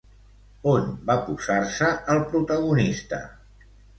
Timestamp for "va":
1.09-1.17